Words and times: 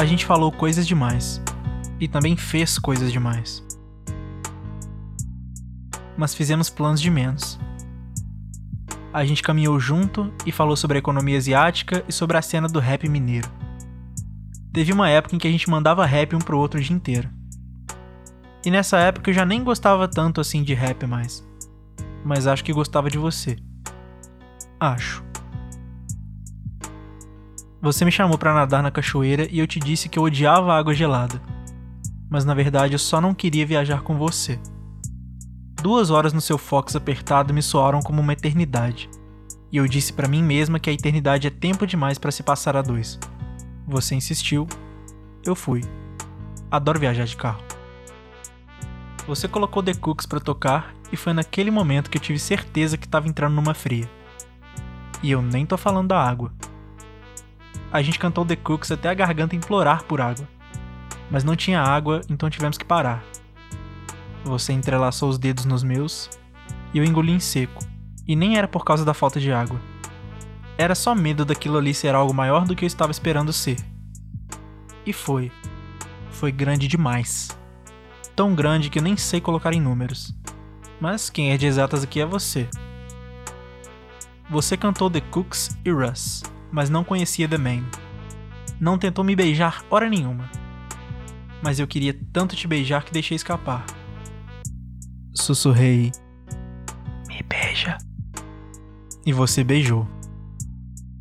A 0.00 0.06
gente 0.06 0.24
falou 0.24 0.50
coisas 0.50 0.86
demais 0.86 1.42
e 2.00 2.08
também 2.08 2.34
fez 2.34 2.78
coisas 2.78 3.12
demais. 3.12 3.62
Mas 6.16 6.34
fizemos 6.34 6.70
planos 6.70 7.02
de 7.02 7.10
menos. 7.10 7.60
A 9.12 9.26
gente 9.26 9.42
caminhou 9.42 9.78
junto 9.78 10.32
e 10.46 10.50
falou 10.50 10.74
sobre 10.74 10.96
a 10.96 11.00
economia 11.00 11.36
asiática 11.36 12.02
e 12.08 12.12
sobre 12.12 12.38
a 12.38 12.40
cena 12.40 12.66
do 12.66 12.80
rap 12.80 13.06
mineiro. 13.10 13.46
Teve 14.72 14.90
uma 14.90 15.10
época 15.10 15.36
em 15.36 15.38
que 15.38 15.46
a 15.46 15.50
gente 15.50 15.68
mandava 15.68 16.06
rap 16.06 16.34
um 16.34 16.38
pro 16.38 16.58
outro 16.58 16.80
o 16.80 16.82
dia 16.82 16.96
inteiro. 16.96 17.28
E 18.64 18.70
nessa 18.70 18.96
época 18.96 19.28
eu 19.28 19.34
já 19.34 19.44
nem 19.44 19.62
gostava 19.62 20.08
tanto 20.08 20.40
assim 20.40 20.62
de 20.62 20.72
rap 20.72 21.06
mais. 21.06 21.46
Mas 22.24 22.46
acho 22.46 22.64
que 22.64 22.72
gostava 22.72 23.10
de 23.10 23.18
você. 23.18 23.54
Acho. 24.80 25.29
Você 27.82 28.04
me 28.04 28.12
chamou 28.12 28.36
para 28.36 28.52
nadar 28.52 28.82
na 28.82 28.90
cachoeira 28.90 29.48
e 29.50 29.58
eu 29.58 29.66
te 29.66 29.80
disse 29.80 30.06
que 30.06 30.18
eu 30.18 30.22
odiava 30.22 30.74
a 30.74 30.76
água 30.76 30.92
gelada. 30.92 31.40
Mas 32.28 32.44
na 32.44 32.52
verdade 32.52 32.94
eu 32.94 32.98
só 32.98 33.22
não 33.22 33.32
queria 33.32 33.64
viajar 33.64 34.02
com 34.02 34.18
você. 34.18 34.60
Duas 35.82 36.10
horas 36.10 36.34
no 36.34 36.42
seu 36.42 36.58
Fox 36.58 36.94
apertado 36.94 37.54
me 37.54 37.62
soaram 37.62 38.00
como 38.00 38.20
uma 38.20 38.34
eternidade. 38.34 39.08
E 39.72 39.78
eu 39.78 39.88
disse 39.88 40.12
para 40.12 40.28
mim 40.28 40.42
mesma 40.42 40.78
que 40.78 40.90
a 40.90 40.92
eternidade 40.92 41.46
é 41.46 41.50
tempo 41.50 41.86
demais 41.86 42.18
para 42.18 42.30
se 42.30 42.42
passar 42.42 42.76
a 42.76 42.82
dois. 42.82 43.18
Você 43.88 44.14
insistiu, 44.14 44.68
eu 45.42 45.54
fui. 45.54 45.80
Adoro 46.70 47.00
viajar 47.00 47.24
de 47.24 47.34
carro. 47.34 47.62
Você 49.26 49.48
colocou 49.48 49.82
The 49.82 49.94
Cooks 49.94 50.26
para 50.26 50.38
tocar 50.38 50.94
e 51.10 51.16
foi 51.16 51.32
naquele 51.32 51.70
momento 51.70 52.10
que 52.10 52.18
eu 52.18 52.22
tive 52.22 52.38
certeza 52.38 52.98
que 52.98 53.06
estava 53.06 53.26
entrando 53.26 53.54
numa 53.54 53.72
fria. 53.72 54.08
E 55.22 55.30
eu 55.30 55.40
nem 55.40 55.64
tô 55.64 55.78
falando 55.78 56.08
da 56.08 56.22
água 56.22 56.52
a 57.92 58.02
gente 58.02 58.18
cantou 58.18 58.44
The 58.44 58.56
Cooks 58.56 58.92
até 58.92 59.08
a 59.08 59.14
garganta 59.14 59.56
implorar 59.56 60.04
por 60.04 60.20
água. 60.20 60.48
Mas 61.30 61.42
não 61.42 61.56
tinha 61.56 61.82
água, 61.82 62.20
então 62.28 62.48
tivemos 62.48 62.78
que 62.78 62.84
parar. 62.84 63.22
Você 64.44 64.72
entrelaçou 64.72 65.28
os 65.28 65.38
dedos 65.38 65.64
nos 65.64 65.82
meus 65.82 66.30
e 66.94 66.98
eu 66.98 67.04
engoli 67.04 67.32
em 67.32 67.40
seco. 67.40 67.84
E 68.26 68.36
nem 68.36 68.56
era 68.56 68.68
por 68.68 68.84
causa 68.84 69.04
da 69.04 69.12
falta 69.12 69.40
de 69.40 69.52
água. 69.52 69.80
Era 70.78 70.94
só 70.94 71.14
medo 71.14 71.44
daquilo 71.44 71.78
ali 71.78 71.92
ser 71.92 72.14
algo 72.14 72.32
maior 72.32 72.64
do 72.64 72.76
que 72.76 72.84
eu 72.84 72.86
estava 72.86 73.10
esperando 73.10 73.52
ser. 73.52 73.76
E 75.04 75.12
foi. 75.12 75.50
Foi 76.30 76.52
grande 76.52 76.86
demais. 76.86 77.48
Tão 78.36 78.54
grande 78.54 78.88
que 78.88 78.98
eu 78.98 79.02
nem 79.02 79.16
sei 79.16 79.40
colocar 79.40 79.74
em 79.74 79.80
números. 79.80 80.34
Mas 81.00 81.28
quem 81.28 81.50
é 81.50 81.56
de 81.56 81.66
exatas 81.66 82.04
aqui 82.04 82.20
é 82.20 82.26
você. 82.26 82.68
Você 84.48 84.76
cantou 84.76 85.10
The 85.10 85.20
Cooks 85.20 85.76
e 85.84 85.90
Russ 85.90 86.42
mas 86.72 86.90
não 86.90 87.04
conhecia 87.04 87.48
The 87.48 87.58
Man. 87.58 87.84
Não 88.80 88.96
tentou 88.96 89.24
me 89.24 89.36
beijar 89.36 89.84
hora 89.90 90.08
nenhuma. 90.08 90.50
Mas 91.62 91.78
eu 91.78 91.86
queria 91.86 92.18
tanto 92.32 92.56
te 92.56 92.66
beijar 92.66 93.04
que 93.04 93.12
deixei 93.12 93.36
escapar. 93.36 93.84
Sussurrei. 95.34 96.10
Me 97.28 97.42
beija. 97.42 97.98
E 99.26 99.32
você 99.32 99.62
beijou. 99.62 100.08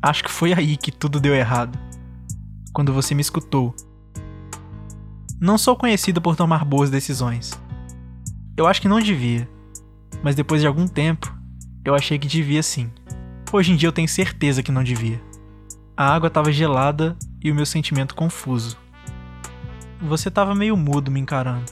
Acho 0.00 0.24
que 0.24 0.30
foi 0.30 0.52
aí 0.52 0.76
que 0.76 0.90
tudo 0.90 1.20
deu 1.20 1.34
errado. 1.34 1.78
Quando 2.72 2.92
você 2.92 3.14
me 3.14 3.20
escutou. 3.20 3.74
Não 5.38 5.58
sou 5.58 5.76
conhecido 5.76 6.22
por 6.22 6.36
tomar 6.36 6.64
boas 6.64 6.88
decisões. 6.88 7.52
Eu 8.56 8.66
acho 8.66 8.80
que 8.80 8.88
não 8.88 9.00
devia. 9.00 9.48
Mas 10.22 10.34
depois 10.34 10.60
de 10.60 10.66
algum 10.66 10.86
tempo, 10.86 11.36
eu 11.84 11.94
achei 11.94 12.18
que 12.18 12.28
devia 12.28 12.62
sim. 12.62 12.90
Hoje 13.52 13.72
em 13.72 13.76
dia 13.76 13.88
eu 13.88 13.92
tenho 13.92 14.08
certeza 14.08 14.62
que 14.62 14.72
não 14.72 14.82
devia. 14.82 15.20
A 15.94 16.14
água 16.14 16.28
estava 16.28 16.50
gelada 16.50 17.16
e 17.42 17.50
o 17.50 17.54
meu 17.54 17.66
sentimento 17.66 18.14
confuso. 18.14 18.78
Você 20.00 20.28
estava 20.28 20.54
meio 20.54 20.74
mudo 20.74 21.10
me 21.10 21.20
encarando. 21.20 21.70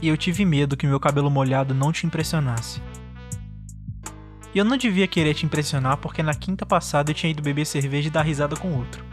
E 0.00 0.06
eu 0.06 0.16
tive 0.16 0.44
medo 0.44 0.76
que 0.76 0.86
meu 0.86 1.00
cabelo 1.00 1.28
molhado 1.28 1.74
não 1.74 1.90
te 1.90 2.06
impressionasse. 2.06 2.80
E 4.54 4.58
eu 4.58 4.64
não 4.64 4.76
devia 4.76 5.08
querer 5.08 5.34
te 5.34 5.44
impressionar 5.44 5.96
porque 5.96 6.22
na 6.22 6.34
quinta 6.34 6.64
passada 6.64 7.10
eu 7.10 7.14
tinha 7.14 7.32
ido 7.32 7.42
beber 7.42 7.66
cerveja 7.66 8.06
e 8.06 8.12
dar 8.12 8.22
risada 8.22 8.56
com 8.56 8.74
outro. 8.74 9.04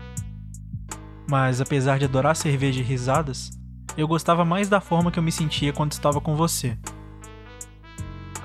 Mas 1.27 1.59
apesar 1.59 1.97
de 1.97 2.05
adorar 2.05 2.35
cerveja 2.35 2.79
e 2.79 2.83
risadas, 2.83 3.49
eu 3.97 4.07
gostava 4.07 4.45
mais 4.45 4.69
da 4.69 4.79
forma 4.79 5.11
que 5.11 5.17
eu 5.17 5.23
me 5.23 5.31
sentia 5.31 5.73
quando 5.73 5.93
estava 5.93 6.21
com 6.21 6.35
você. 6.35 6.77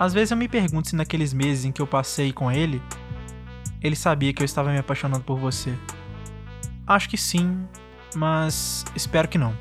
Às 0.00 0.14
vezes 0.14 0.30
eu 0.30 0.36
me 0.36 0.48
pergunto 0.48 0.88
se 0.88 0.96
naqueles 0.96 1.34
meses 1.34 1.66
em 1.66 1.72
que 1.72 1.82
eu 1.82 1.86
passei 1.86 2.32
com 2.32 2.50
ele, 2.50 2.82
ele 3.82 3.96
sabia 3.96 4.32
que 4.32 4.42
eu 4.42 4.44
estava 4.44 4.70
me 4.70 4.78
apaixonando 4.78 5.24
por 5.24 5.38
você. 5.38 5.76
Acho 6.86 7.08
que 7.08 7.16
sim, 7.16 7.66
mas 8.14 8.84
espero 8.94 9.28
que 9.28 9.38
não. 9.38 9.54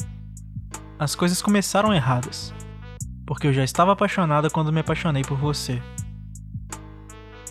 As 0.99 1.15
coisas 1.15 1.41
começaram 1.41 1.93
erradas, 1.93 2.53
porque 3.25 3.47
eu 3.47 3.53
já 3.53 3.63
estava 3.63 3.93
apaixonada 3.93 4.49
quando 4.49 4.71
me 4.71 4.79
apaixonei 4.79 5.23
por 5.23 5.37
você. 5.37 5.81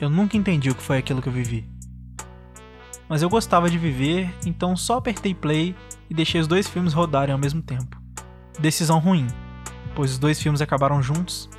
Eu 0.00 0.08
nunca 0.08 0.36
entendi 0.36 0.70
o 0.70 0.74
que 0.74 0.82
foi 0.82 0.98
aquilo 0.98 1.20
que 1.20 1.28
eu 1.28 1.32
vivi. 1.32 1.68
Mas 3.08 3.22
eu 3.22 3.28
gostava 3.28 3.68
de 3.68 3.76
viver, 3.76 4.32
então 4.46 4.76
só 4.76 4.98
apertei 4.98 5.34
play 5.34 5.74
e 6.08 6.14
deixei 6.14 6.40
os 6.40 6.46
dois 6.46 6.68
filmes 6.68 6.92
rodarem 6.92 7.32
ao 7.32 7.38
mesmo 7.38 7.60
tempo. 7.60 8.00
Decisão 8.58 9.00
ruim, 9.00 9.26
pois 9.94 10.12
os 10.12 10.18
dois 10.18 10.40
filmes 10.40 10.60
acabaram 10.60 11.02
juntos 11.02 11.50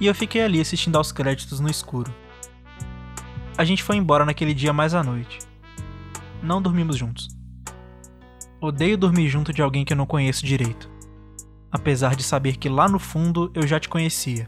e 0.00 0.06
eu 0.06 0.14
fiquei 0.14 0.42
ali 0.42 0.60
assistindo 0.60 0.96
aos 0.96 1.12
créditos 1.12 1.60
no 1.60 1.70
escuro. 1.70 2.12
A 3.58 3.64
gente 3.64 3.82
foi 3.82 3.96
embora 3.96 4.26
naquele 4.26 4.52
dia 4.52 4.70
mais 4.70 4.92
à 4.92 5.02
noite. 5.02 5.38
Não 6.42 6.60
dormimos 6.60 6.96
juntos. 6.96 7.28
Odeio 8.60 8.98
dormir 8.98 9.28
junto 9.28 9.50
de 9.50 9.62
alguém 9.62 9.82
que 9.82 9.94
eu 9.94 9.96
não 9.96 10.04
conheço 10.04 10.44
direito. 10.44 10.90
Apesar 11.72 12.14
de 12.14 12.22
saber 12.22 12.58
que 12.58 12.68
lá 12.68 12.86
no 12.86 12.98
fundo 12.98 13.50
eu 13.54 13.66
já 13.66 13.80
te 13.80 13.88
conhecia. 13.88 14.46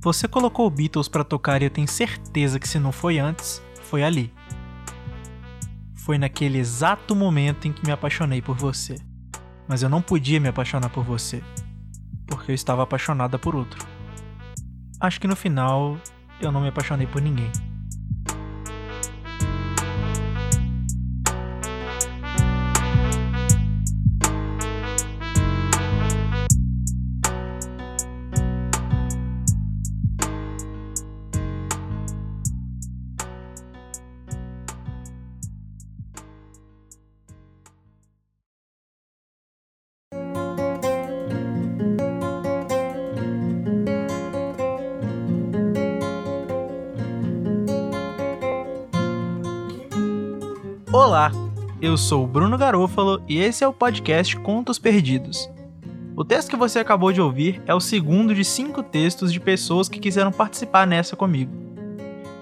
Você 0.00 0.26
colocou 0.26 0.70
Beatles 0.70 1.08
para 1.08 1.24
tocar 1.24 1.60
e 1.60 1.66
eu 1.66 1.70
tenho 1.70 1.86
certeza 1.86 2.58
que 2.58 2.66
se 2.66 2.78
não 2.78 2.90
foi 2.90 3.18
antes, 3.18 3.62
foi 3.82 4.02
ali. 4.02 4.32
Foi 5.94 6.16
naquele 6.16 6.58
exato 6.58 7.14
momento 7.14 7.68
em 7.68 7.72
que 7.72 7.84
me 7.84 7.92
apaixonei 7.92 8.40
por 8.40 8.56
você. 8.56 8.96
Mas 9.68 9.82
eu 9.82 9.90
não 9.90 10.00
podia 10.00 10.40
me 10.40 10.48
apaixonar 10.48 10.88
por 10.88 11.04
você, 11.04 11.42
porque 12.26 12.52
eu 12.52 12.54
estava 12.54 12.82
apaixonada 12.82 13.38
por 13.38 13.54
outro. 13.54 13.84
Acho 15.00 15.20
que 15.20 15.26
no 15.26 15.36
final 15.36 15.98
eu 16.40 16.52
não 16.52 16.60
me 16.60 16.68
apaixonei 16.68 17.06
por 17.06 17.20
ninguém. 17.20 17.50
Olá, 51.06 51.30
eu 51.80 51.96
sou 51.96 52.24
o 52.24 52.26
Bruno 52.26 52.58
Garofalo 52.58 53.22
e 53.28 53.38
esse 53.38 53.62
é 53.62 53.68
o 53.68 53.72
podcast 53.72 54.34
Contos 54.38 54.76
Perdidos. 54.76 55.48
O 56.16 56.24
texto 56.24 56.50
que 56.50 56.56
você 56.56 56.80
acabou 56.80 57.12
de 57.12 57.20
ouvir 57.20 57.62
é 57.64 57.72
o 57.72 57.78
segundo 57.78 58.34
de 58.34 58.44
cinco 58.44 58.82
textos 58.82 59.32
de 59.32 59.38
pessoas 59.38 59.88
que 59.88 60.00
quiseram 60.00 60.32
participar 60.32 60.84
nessa 60.84 61.14
comigo. 61.14 61.52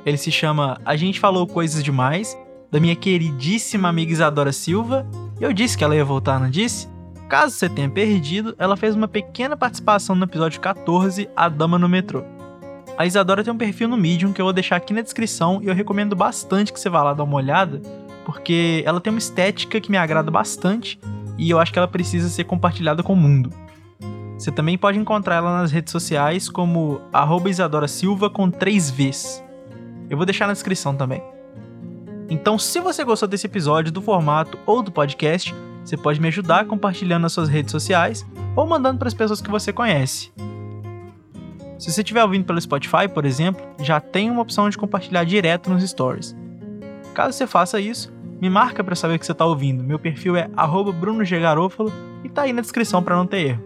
Ele 0.07 0.17
se 0.17 0.33
chama 0.33 0.81
A 0.83 0.97
Gente 0.97 1.21
Falou 1.21 1.47
Coisas 1.47 1.85
Demais, 1.85 2.39
da 2.71 2.81
minha 2.81 2.97
queridíssima 2.97 3.91
amiga 3.91 4.11
Isadora 4.11 4.51
Silva, 4.51 5.07
e 5.39 5.45
eu 5.45 5.53
disse 5.53 5.77
que 5.77 5.85
ela 5.85 5.95
ia 5.95 6.03
voltar, 6.03 6.41
não 6.41 6.49
disse? 6.49 6.89
Caso 7.29 7.55
você 7.55 7.69
tenha 7.69 7.91
perdido, 7.91 8.55
ela 8.59 8.79
fez 8.79 8.97
uma 8.97 9.07
pequena 9.07 9.59
participação 9.59 10.17
no 10.17 10.25
episódio 10.25 10.59
14, 10.59 11.29
A 11.37 11.51
Dama 11.51 11.79
no 11.79 11.87
Metrô. 11.87 12.25
A 12.97 13.05
Isadora 13.05 13.45
tem 13.45 13.53
um 13.53 13.59
perfil 13.59 13.89
no 13.89 13.97
Medium 13.99 14.33
que 14.33 14.41
eu 14.41 14.47
vou 14.47 14.55
deixar 14.55 14.77
aqui 14.77 14.95
na 14.95 15.03
descrição 15.03 15.61
e 15.63 15.67
eu 15.67 15.75
recomendo 15.75 16.17
bastante 16.17 16.73
que 16.73 16.81
você 16.81 16.89
vá 16.89 17.03
lá 17.03 17.13
dar 17.13 17.25
uma 17.25 17.37
olhada, 17.37 17.83
porque 18.25 18.83
ela 18.87 19.01
tem 19.01 19.13
uma 19.13 19.19
estética 19.19 19.81
que 19.81 19.91
me 19.91 19.97
agrada 19.97 20.31
bastante 20.31 20.99
e 21.37 21.51
eu 21.51 21.59
acho 21.59 21.73
que 21.73 21.79
ela 21.79 21.89
precisa 21.89 22.29
ser 22.29 22.45
compartilhada 22.45 23.03
com 23.03 23.13
o 23.13 23.17
mundo. 23.17 23.51
Você 24.39 24.51
também 24.51 24.77
pode 24.77 24.99
encontrar 24.99 25.37
ela 25.37 25.61
nas 25.61 25.71
redes 25.71 25.93
sociais 25.93 26.49
como 26.49 27.01
Isadora 27.47 27.87
Silva 27.89 28.29
com 28.29 28.51
3 28.51 28.91
Vs. 28.91 29.45
Eu 30.11 30.17
vou 30.17 30.27
deixar 30.27 30.47
na 30.47 30.53
descrição 30.53 30.95
também. 30.95 31.23
Então, 32.29 32.59
se 32.59 32.81
você 32.81 33.05
gostou 33.05 33.29
desse 33.29 33.47
episódio, 33.47 33.93
do 33.93 34.03
formato 34.03 34.59
ou 34.67 34.83
do 34.83 34.91
podcast, 34.91 35.55
você 35.85 35.97
pode 35.97 36.21
me 36.21 36.29
ajudar 36.29 36.65
compartilhando 36.65 37.23
nas 37.23 37.33
suas 37.33 37.49
redes 37.49 37.71
sociais 37.71 38.27
ou 38.57 38.67
mandando 38.67 38.99
para 38.99 39.09
as 39.09 39.15
pessoas 39.15 39.41
que 39.41 39.51
você 39.51 39.73
conhece. 39.73 40.33
Se 41.79 41.93
você 41.93 42.01
estiver 42.01 42.23
ouvindo 42.23 42.45
pelo 42.45 42.61
Spotify, 42.61 43.09
por 43.13 43.27
exemplo, 43.27 43.63
já 43.81 44.01
tem 44.01 44.31
uma 44.31 44.41
opção 44.41 44.71
de 44.71 44.79
compartilhar 44.79 45.25
direto 45.25 45.69
nos 45.69 45.83
stories. 45.89 46.35
Caso 47.13 47.37
você 47.37 47.47
faça 47.47 47.81
isso, 47.81 48.13
me 48.45 48.51
marca 48.51 48.85
para 48.85 48.95
saber 48.95 49.19
que 49.19 49.25
você 49.25 49.33
está 49.33 49.47
ouvindo. 49.47 49.83
Meu 49.83 49.99
perfil 49.99 50.37
é 50.37 50.47
@brunoggarofalo 51.01 51.91
e 52.23 52.29
tá 52.29 52.43
aí 52.43 52.53
na 52.53 52.61
descrição 52.61 53.03
para 53.03 53.17
não 53.17 53.27
ter 53.27 53.39
erro. 53.39 53.65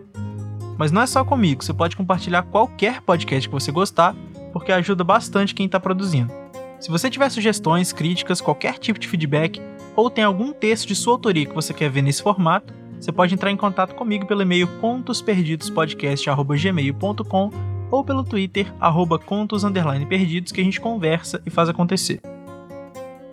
Mas 0.79 0.93
não 0.93 1.03
é 1.03 1.07
só 1.07 1.25
comigo, 1.25 1.65
você 1.65 1.75
pode 1.75 1.97
compartilhar 1.97 2.45
qualquer 2.45 3.03
podcast 3.03 3.49
que 3.49 3.53
você 3.53 3.73
gostar, 3.73 4.15
porque 4.53 4.71
ajuda 4.71 5.03
bastante 5.03 5.53
quem 5.53 5.67
está 5.67 5.81
produzindo. 5.81 6.33
Se 6.79 6.93
você 6.93 7.11
tiver 7.11 7.29
sugestões, 7.29 7.93
críticas, 7.93 8.41
qualquer 8.41 8.79
tipo 8.79 9.01
de 9.01 9.09
feedback, 9.09 9.61
ou 9.97 10.09
tem 10.09 10.23
algum 10.23 10.53
texto 10.53 10.87
de 10.87 10.95
sua 10.95 11.15
autoria 11.15 11.45
que 11.45 11.57
você 11.57 11.75
quer 11.75 11.91
ver 11.91 12.03
nesse 12.03 12.23
formato, 12.23 12.73
você 13.01 13.11
pode 13.11 13.35
entrar 13.35 13.51
em 13.51 13.57
contato 13.57 13.97
comigo 13.97 14.27
pelo 14.27 14.43
e-mail 14.43 14.69
contosperdidospodcast.gmail.com 14.81 17.51
ou 17.91 18.05
pelo 18.05 18.23
Twitter, 18.23 18.73
arroba 18.79 19.19
contos 19.19 19.65
perdidos, 20.09 20.53
que 20.53 20.61
a 20.61 20.65
gente 20.65 20.81
conversa 20.81 21.43
e 21.45 21.51
faz 21.51 21.69
acontecer. 21.69 22.21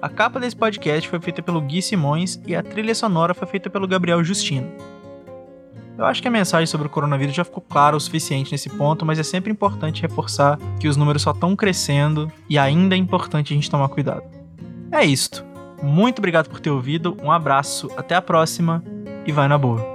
A 0.05 0.09
capa 0.09 0.39
desse 0.39 0.55
podcast 0.55 1.09
foi 1.09 1.19
feita 1.19 1.41
pelo 1.41 1.59
Gui 1.59 1.81
Simões 1.81 2.39
e 2.45 2.55
a 2.55 2.61
trilha 2.61 2.93
sonora 2.93 3.33
foi 3.33 3.47
feita 3.47 3.71
pelo 3.71 3.87
Gabriel 3.87 4.23
Justino. 4.23 4.71
Eu 5.97 6.05
acho 6.05 6.21
que 6.21 6.27
a 6.27 6.31
mensagem 6.31 6.67
sobre 6.67 6.85
o 6.85 6.91
coronavírus 6.91 7.33
já 7.33 7.43
ficou 7.43 7.59
clara 7.59 7.97
o 7.97 7.99
suficiente 7.99 8.51
nesse 8.51 8.69
ponto, 8.69 9.03
mas 9.03 9.17
é 9.17 9.23
sempre 9.23 9.51
importante 9.51 10.03
reforçar 10.03 10.59
que 10.79 10.87
os 10.87 10.95
números 10.95 11.23
só 11.23 11.31
estão 11.31 11.55
crescendo 11.55 12.31
e 12.47 12.55
ainda 12.55 12.93
é 12.93 12.99
importante 12.99 13.51
a 13.51 13.55
gente 13.55 13.67
tomar 13.67 13.89
cuidado. 13.89 14.21
É 14.91 15.03
isto. 15.03 15.43
Muito 15.81 16.19
obrigado 16.19 16.51
por 16.51 16.59
ter 16.59 16.69
ouvido, 16.69 17.17
um 17.23 17.31
abraço, 17.31 17.89
até 17.97 18.13
a 18.13 18.21
próxima 18.21 18.83
e 19.25 19.31
vai 19.31 19.47
na 19.47 19.57
boa. 19.57 19.94